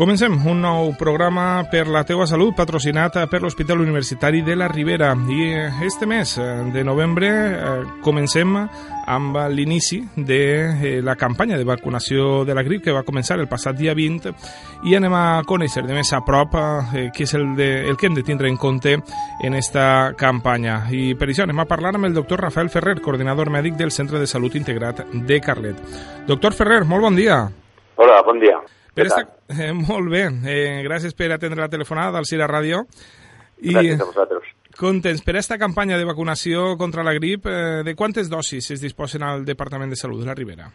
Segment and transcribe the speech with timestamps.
[0.00, 5.10] Comencem un nou programa per la teua salut patrocinat per l'Hospital Universitari de la Ribera.
[5.28, 5.50] I
[5.84, 6.38] este mes
[6.72, 8.54] de novembre eh, comencem
[9.10, 10.40] amb l'inici de
[10.70, 14.32] eh, la campanya de vacunació de la grip que va començar el passat dia 20
[14.88, 18.08] i anem a conèixer de més a prop eh, què és el, de, el que
[18.08, 22.08] hem de tindre en compte en esta campanya i per això anem a parlar amb
[22.10, 25.80] el doctor Rafael Ferrer, coordinador mèdic del Centre de Salut Integrat de Carlet.
[26.28, 27.42] Doctor Ferrer, molt bon dia.
[27.96, 28.58] Hola, bon dia.
[28.94, 29.24] Per esta...
[29.60, 32.84] eh, molt bé, eh, gràcies per atendre la telefonada del Cira Ràdio.
[33.60, 34.54] I gràcies a vosaltres.
[34.80, 39.26] Contents, per aquesta campanya de vacunació contra la grip, eh, de quantes dosis es disposen
[39.26, 40.70] al Departament de Salut de la Ribera?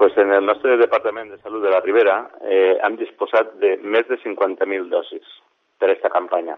[0.00, 4.06] Pues en el nostre Departament de Salut de la Ribera eh, hem disposat de més
[4.08, 5.26] de 50.000 dosis
[5.76, 6.54] per aquesta campanya.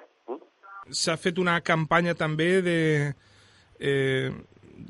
[0.94, 2.76] S'ha fet una campanya també de,
[3.82, 4.28] eh,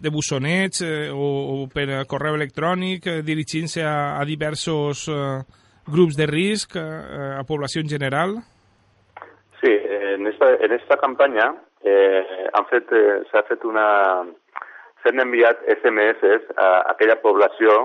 [0.04, 5.40] de bussonets eh, o, o per correu electrònic eh, dirigint-se a, a diversos eh,
[5.88, 6.84] grups de risc eh,
[7.38, 8.36] a població en general?
[9.62, 11.48] Sí, en esta, en esta campanya
[11.80, 12.20] eh,
[12.52, 13.88] han fet, eh, s'ha fet una...
[15.00, 17.80] s'han enviat SMS a aquella població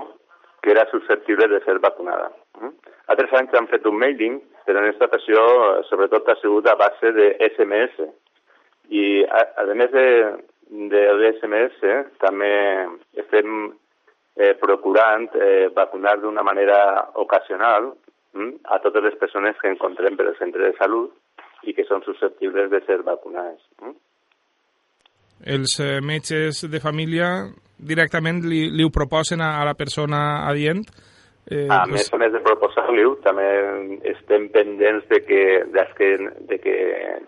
[0.62, 2.30] que era susceptible de ser vacunada.
[2.60, 2.74] Mm?
[3.12, 5.42] Altres anys han fet un mailing, però en aquesta ocasió
[5.88, 8.08] sobretot ha sigut a base de SMS.
[8.88, 10.06] I a, a més de,
[10.92, 11.78] de l'SMS
[12.24, 12.52] també
[13.22, 13.70] estem
[14.38, 16.80] eh, procurant eh, vacunar d'una manera
[17.20, 17.92] ocasional
[18.34, 21.14] hm, a totes les persones que encontrem per el centre de salut
[21.68, 23.60] i que són susceptibles de ser vacunades.
[23.82, 23.96] Hm?
[25.54, 27.30] Els eh, metges de família
[27.78, 30.82] directament li, li ho proposen a, a la persona adient?
[31.48, 31.94] Eh, a pues...
[31.94, 33.48] més a més de proposar-li-ho, també
[34.12, 36.10] estem pendents de que, de que,
[36.50, 36.76] de que,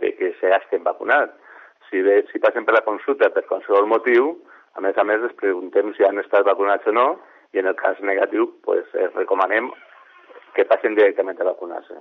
[0.02, 1.32] de que s'hagin vacunat.
[1.88, 4.34] Si, ve, si passen per la consulta per qualsevol motiu,
[4.76, 7.06] a més a més, es preguntem si han estat vacunats o no
[7.52, 9.70] i en el cas negatiu pues, es recomanem
[10.54, 11.98] que passin directament a vacunar-se.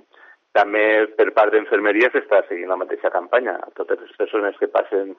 [0.54, 0.84] També
[1.18, 3.56] per part d'infermeria s'està seguint la mateixa campanya.
[3.78, 5.14] Totes les persones que passen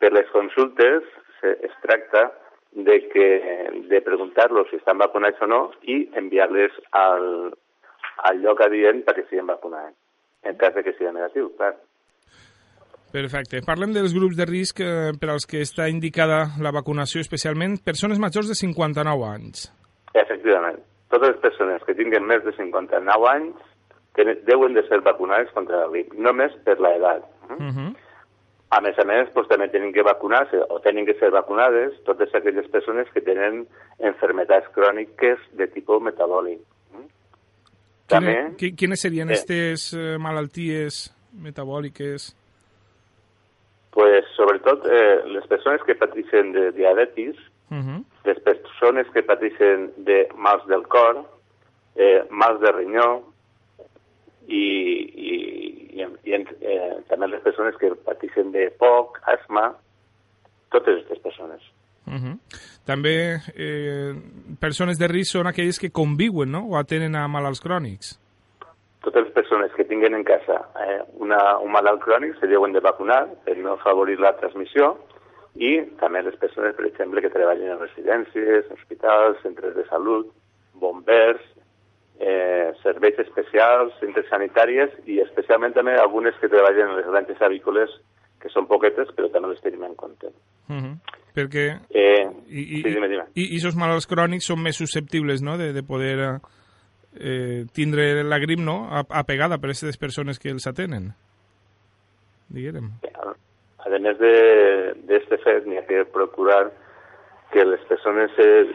[0.00, 1.04] per les consultes
[1.40, 2.30] se, es tracta
[2.74, 3.26] de, que,
[3.88, 7.52] de preguntar-los si estan vacunats o no i enviar-les al,
[8.28, 9.96] al lloc adient perquè siguin vacunats,
[10.44, 11.74] en cas de que sigui negatiu, clar.
[13.14, 13.60] Perfecte.
[13.62, 18.18] Parlem dels grups de risc eh, per als que està indicada la vacunació, especialment persones
[18.18, 19.68] majors de 59 anys.
[20.18, 20.80] Efectivament.
[21.14, 23.62] Totes les persones que tinguen més de 59 anys
[24.18, 27.22] tenen, deuen de ser vacunades contra la grip, només per l'edat.
[27.46, 27.88] Uh -huh.
[28.70, 32.32] A més a més, doncs, també tenen que vacunar-se o tenen que ser vacunades totes
[32.34, 33.66] aquelles persones que tenen
[34.00, 36.62] enfermetats cròniques de tipus metabòlic.
[38.10, 41.06] També, quines serien aquestes eh, malalties
[41.44, 42.34] metabòliques?
[43.94, 47.36] pues, sobretot eh, les persones que pateixen de diabetis,
[47.70, 48.00] uh -huh.
[48.24, 51.24] les persones que pateixen de mals del cor,
[51.94, 53.22] eh, mals de rinyó
[54.48, 54.66] i,
[55.30, 55.34] i,
[55.94, 59.70] i, i eh, també les persones que pateixen de poc, asma,
[60.74, 61.62] totes aquestes persones.
[62.06, 62.34] Uh -huh.
[62.84, 64.12] També eh,
[64.60, 66.66] persones de risc són aquelles que conviuen no?
[66.68, 68.18] o atenen a malalts crònics
[69.04, 72.80] totes les persones que tinguin en casa eh, una, un malalt crònic se deuen de
[72.80, 74.94] vacunar per no afavorir la transmissió
[75.54, 80.32] i també les persones, per exemple, que treballen en residències, hospitals, centres de salut,
[80.82, 81.44] bombers,
[82.84, 87.90] serveis especials, centres sanitàries i especialment també algunes que treballen en les granges avícoles,
[88.40, 90.30] que són poquetes, però també les tenim en compte.
[90.68, 90.96] Uh -huh.
[91.34, 91.80] Perquè...
[91.90, 93.24] Eh, i, i, sí, dime, dime.
[93.34, 95.58] I, i aquests malalts crònics són més susceptibles no?
[95.58, 96.18] de, de poder...
[96.18, 96.38] Eh
[97.16, 101.12] eh, tindre la grip no, apegada per aquestes persones que els atenen.
[102.54, 102.90] Diguem.
[103.84, 106.66] A més d'aquest de, fet, n'hi ha que procurar
[107.52, 108.32] que les persones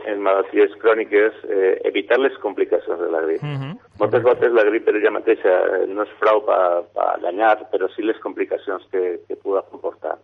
[0.08, 3.44] en malalties cròniques eh, evitar les complicacions de la grip.
[3.44, 3.74] Uh -huh.
[4.00, 6.60] Moltes vegades la grip per ella mateixa eh, no és prou per
[6.96, 10.18] pa, danyar, però sí les complicacions que, que pugui comportar.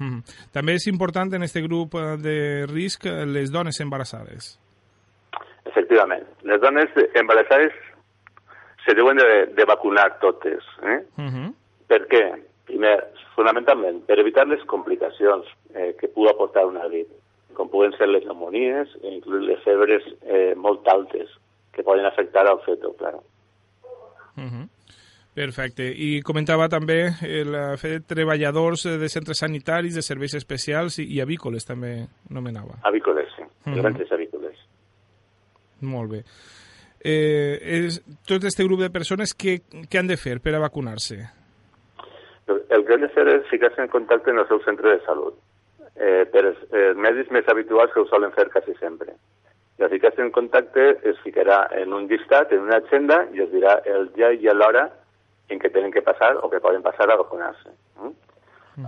[0.00, 0.20] -huh.
[0.52, 2.38] També és important en aquest grup de
[2.70, 4.56] risc les dones embarassades.
[5.66, 6.24] Efectivament.
[6.44, 7.74] Les dones embarassades
[8.84, 10.64] se deuen de, de vacunar totes.
[10.82, 11.00] Eh?
[11.18, 11.54] Uh -huh.
[11.86, 12.24] Per què?
[12.66, 12.96] Primer,
[13.34, 17.08] fonamentalment, per evitar les complicacions eh, que pugui aportar una grip,
[17.54, 21.30] com poden ser les pneumonies inclús les febres eh, molt altes
[21.76, 23.22] que poden afectar al feto, claro.
[24.36, 24.68] Uh -huh.
[25.36, 25.84] Perfecte.
[25.92, 31.20] I comentava també el fet de treballadors de centres sanitaris, de serveis especials i, i
[31.20, 32.78] avícoles, també nomenava.
[32.82, 33.42] Avícoles, sí.
[33.42, 33.80] Uh -huh.
[33.82, 34.56] Granges avícoles.
[35.80, 36.24] Molt bé.
[37.04, 41.16] eh, és, tot aquest grup de persones què, què han de fer per a vacunar-se?
[42.46, 45.34] El que han de fer és ficar-se en contacte en el seu centre de salut,
[45.96, 49.12] eh, per els, els medis més habituals que ho solen fer quasi sempre.
[49.92, 54.08] Ficar-se en contacte es ficarà en un llistat, en una agenda, i es dirà el
[54.14, 54.88] dia i l'hora
[55.52, 57.74] en què tenen que passar o que poden passar a vacunar-se.
[58.00, 58.14] Mm?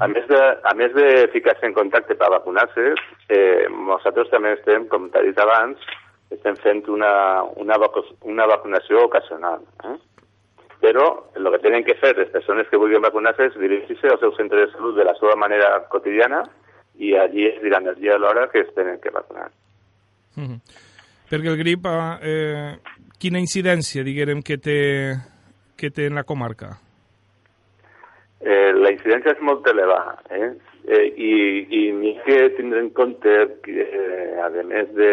[0.00, 2.90] A més de, a més de ficar-se en contacte per vacunar-se,
[3.32, 5.80] eh, nosaltres també estem, com t'ha dit abans,
[6.34, 7.78] estem fent una, una,
[8.28, 9.64] una vacunació ocasional.
[9.84, 9.96] Eh?
[10.82, 14.34] Però el que tenen que fer les persones que vulguin vacunar-se és dirigir-se al seu
[14.36, 16.44] centre de salut de la seva manera quotidiana
[16.98, 19.48] i allí es diran el dia i l'hora que es tenen que vacunar.
[20.38, 20.60] Mm -hmm.
[21.28, 21.84] Perquè el grip,
[22.22, 22.78] eh,
[23.20, 24.78] quina incidència, diguem, que té,
[25.76, 26.78] que té en la comarca?
[28.40, 30.52] Eh, la incidència és molt elevada, eh?
[30.86, 31.32] eh i,
[31.68, 35.12] i n'hi que tindre en compte que, eh, a més de,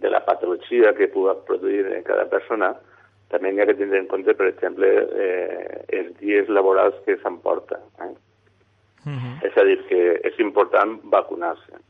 [0.00, 2.72] de la patologia que pugui produir en cada persona,
[3.28, 4.88] també hi ha que tindre en compte, per exemple,
[5.24, 7.80] eh, els dies laborals que s'emporta.
[8.00, 8.14] Eh?
[9.04, 9.10] Uh.
[9.10, 9.34] -huh.
[9.42, 11.82] És a dir, que és important vacunar-se.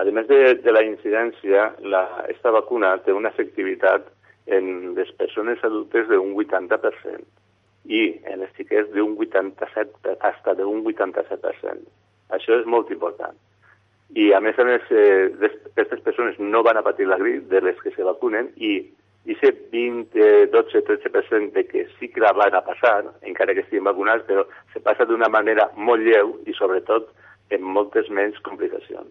[0.00, 2.00] A més de, de la incidència, la,
[2.32, 4.06] esta vacuna té una efectivitat
[4.56, 7.20] en les persones adultes d'un 80%
[7.92, 8.00] i
[8.32, 11.84] en els xiquets d'un 87, hasta d'un 87%.
[12.36, 13.36] Això és molt important.
[14.16, 15.28] I, a més a més, eh,
[15.74, 18.78] aquestes persones no van a patir la grip de les que se vacunen i
[19.28, 20.16] aquest 20,
[20.54, 24.46] 12, 13% de que sí que la van a passar, encara que estiguin vacunats, però
[24.72, 27.12] se passa d'una manera molt lleu i, sobretot,
[27.52, 29.09] amb moltes menys complicacions.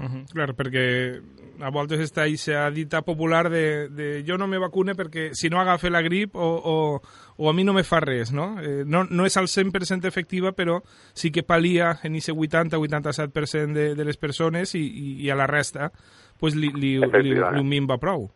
[0.00, 0.32] Uh -huh.
[0.32, 1.20] Clar, perquè
[1.60, 5.60] a voltes està aquesta dita popular de, de jo no me vacune perquè si no
[5.60, 7.02] agafe la grip o, o,
[7.36, 8.60] o a mi no me fa res, no?
[8.60, 10.80] Eh, no, no és al 100% efectiva, però
[11.12, 15.46] sí que palia en aquest 80-87% de, de les persones i, i, i a la
[15.46, 15.92] resta
[16.38, 18.30] pues, li, li, li, li minva prou.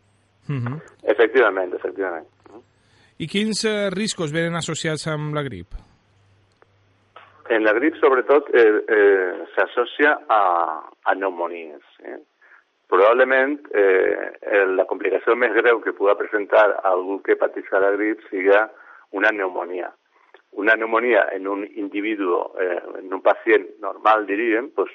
[0.49, 0.81] Uh -huh.
[1.03, 2.27] Efectivament, efectivament.
[3.17, 5.75] I quins eh, riscos venen associats amb la grip?
[7.55, 10.39] En la grip, sobretot, eh, eh, s'associa a,
[11.07, 11.85] a pneumonies.
[12.03, 12.17] Eh?
[12.91, 18.65] Probablement eh, la complicació més greu que pugui presentar algú que pateixi la grip siga
[19.15, 19.93] una pneumonia.
[20.65, 24.91] Una pneumonia en un individu, eh, en un pacient normal, diríem, pues,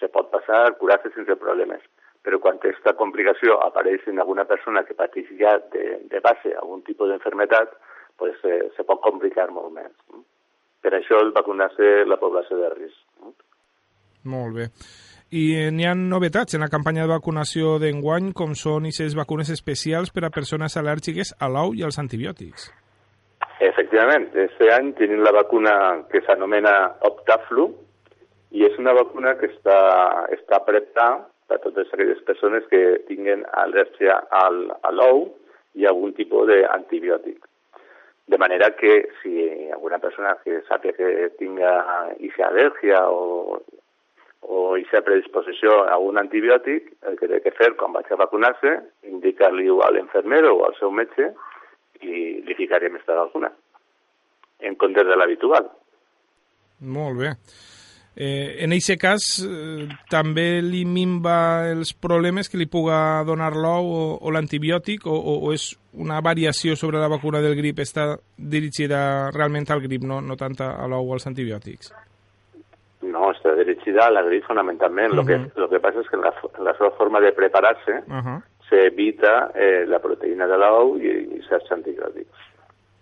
[0.00, 1.86] se pot passar, curar-se sense problemes.
[2.26, 6.82] Però quan aquesta complicació apareix en alguna persona que pateix ja de, de base algun
[6.82, 7.78] tipus d'enfermetat,
[8.18, 9.90] pues, eh, se pot complicar molt més.
[10.82, 13.00] Per això el vacunar-se la població de risc.
[14.24, 14.68] Molt bé.
[15.32, 19.50] I eh, n'hi ha novetats en la campanya de vacunació d'enguany, com són aquestes vacunes
[19.54, 22.68] especials per a persones al·lèrgiques a l'ou i als antibiòtics.
[23.62, 25.72] Efectivament, aquest any tenim la vacuna
[26.12, 26.74] que s'anomena
[27.08, 27.70] Optaflu
[28.52, 29.78] i és una vacuna que està,
[30.36, 35.26] està preparada per a totes aquelles persones que tinguen al·lèrgia al, a l'ou
[35.78, 37.40] i algun tipus d'antibiòtic.
[38.26, 41.30] De manera que si alguna persona que sàpiga que
[42.20, 43.62] aquesta al·lèrgia o
[44.42, 48.74] o aquesta predisposició a un antibiòtic, el que té que fer quan vaig a vacunar-se,
[49.06, 51.30] indicar-li-ho l'infermer o al seu metge
[52.02, 53.52] i li ficarem esta vacuna,
[54.66, 55.70] en comptes de l'habitual.
[56.82, 57.36] Molt bé.
[58.14, 63.88] Eh, en aquest cas, eh, també li minva els problemes que li puga donar l'ou
[63.88, 68.10] o, o l'antibiòtic o, o, o és una variació sobre la vacuna del grip està
[68.36, 71.94] dirigida realment al grip, no, no tant a l'ou o als antibiòtics?
[73.08, 75.12] No, está dirigida a la grip fundamentalment.
[75.12, 75.16] Uh -huh.
[75.16, 77.92] lo, que, lo que pasa es que en la, en la seva forma de prepararse
[78.06, 78.42] uh -huh.
[78.68, 82.38] se evita eh, la proteïna de l'ou i, i certs antibiòtics.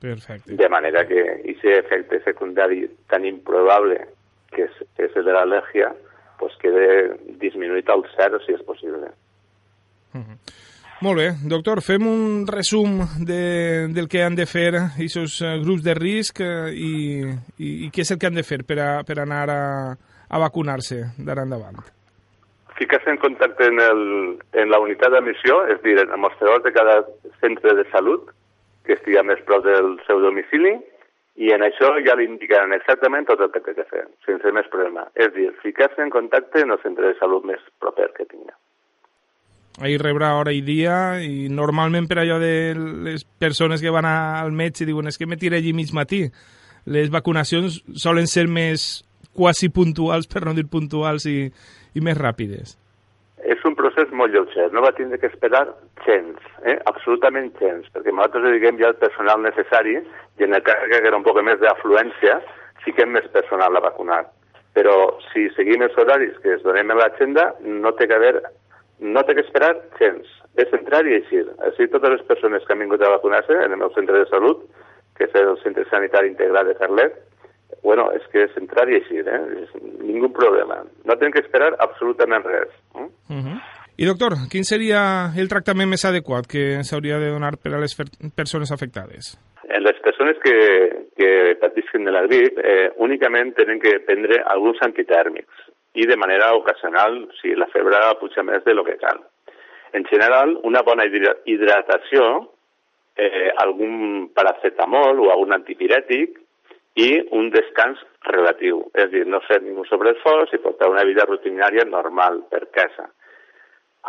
[0.01, 0.55] Perfecte.
[0.55, 4.20] De manera que aquest efecte secundari tan improbable
[4.55, 5.93] que és, que és el de l'al·lèrgia
[6.41, 9.13] pues quede disminuït al zero si és possible.
[10.15, 10.39] Uh -huh.
[11.01, 15.83] Molt bé, doctor, fem un resum de, del que han de fer aquests eh, grups
[15.83, 16.91] de risc eh, i,
[17.57, 19.63] i, i què és el que han de fer per, a, per anar a,
[20.29, 21.81] a vacunar-se d'ara endavant?
[22.77, 24.03] Ficar-se en contacte en, el,
[24.53, 27.01] en la unitat d'emissió, és a dir, en el mostrador de cada
[27.41, 28.29] centre de salut
[28.85, 30.77] que estigui més prop del seu domicili
[31.37, 34.67] i en això ja li indicaran exactament tot el que té que fer, sense més
[34.73, 35.07] problema.
[35.15, 38.53] És dir, ficar-se en contacte en el centre de salut més proper que tingui.
[39.81, 42.75] Ahir rebrà hora i dia i normalment per allò de
[43.07, 46.27] les persones que van al metge diuen és que me tiré allí mig matí.
[46.85, 51.47] Les vacunacions solen ser més quasi puntuals, per no dir puntuals, i,
[51.95, 52.80] i més ràpides.
[53.51, 55.65] És un procés molt lleuger, no va tindre que esperar
[56.05, 56.77] gens, eh?
[56.87, 61.19] absolutament gens, perquè nosaltres dediquem ja el personal necessari i en el cas que era
[61.19, 62.39] un poc més d'afluència,
[62.85, 64.23] fiquem més personal a vacunar.
[64.77, 64.95] Però
[65.33, 68.37] si seguim els horaris que es donem a l'agenda, no té que haver
[69.01, 70.29] no té que esperar gens,
[70.61, 71.47] és entrar i eixir.
[71.67, 74.63] Així totes les persones que han vingut a vacunar-se en el meu centre de salut,
[75.17, 77.17] que és el Centre Sanitari Integral de Carlet,
[77.83, 79.41] bueno, és que és entrar i eixir, eh?
[79.65, 80.83] És ningú problema.
[81.05, 82.73] No tenen que esperar absolutament res.
[82.95, 83.09] Eh?
[83.33, 83.61] Uh -huh.
[83.97, 87.93] I doctor, quin seria el tractament més adequat que s'hauria de donar per a les
[88.37, 89.37] persones afectades?
[89.69, 90.57] En les persones que,
[91.17, 95.53] que patisquen de la grip eh, únicament tenen que prendre alguns antitèrmics
[95.95, 99.21] i de manera ocasional si la febre puja més de lo que cal.
[99.93, 102.51] En general, una bona hidratació,
[103.17, 106.39] eh, algun paracetamol o algun antipirètic
[107.01, 111.27] i un descans relatiu, és a dir, no fer ningú sobreesforç i portar una vida
[111.29, 113.09] rutinària normal per casa.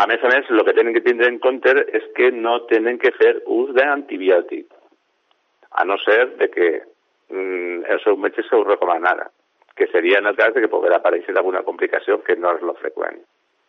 [0.02, 3.00] A més a més, el que tenen que tindre en compte és que no tenen
[3.00, 4.68] que fer ús d'antibiòtic,
[5.72, 6.72] a no ser de que
[7.32, 9.30] mm, el seu metge se ho recomanara
[9.82, 12.76] que seria en el cas de que pogués aparèixer alguna complicació que no és lo
[12.78, 13.18] freqüent.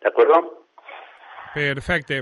[0.03, 0.51] D'acord?
[1.53, 2.19] Perfecte.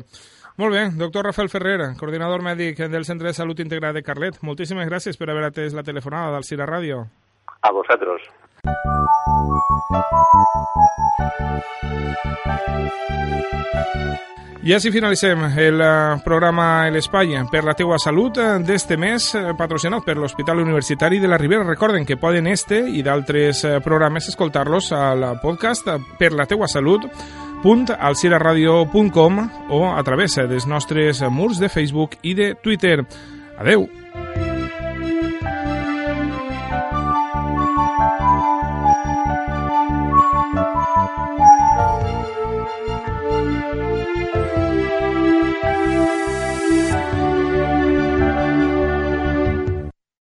[0.57, 4.41] Molt bé, doctor Rafael Ferrer, coordinador mèdic del Centre de Salut Integral de Carlet.
[4.43, 7.05] Moltíssimes gràcies per haver atès la telefonada del Cira Ràdio.
[7.61, 8.27] A vosaltres.
[14.61, 19.31] I així finalitzem el eh, programa El Espai per la teua salut eh, d'este mes,
[19.33, 21.65] eh, patrocinat per l'Hospital Universitari de la Ribera.
[21.65, 25.89] Recorden que poden este i d'altres programes escoltar-los al podcast
[26.19, 27.09] per la teua salut
[27.63, 33.05] www.alciraradio.com o a través dels nostres murs de Facebook i de Twitter.
[33.57, 33.87] Adeu!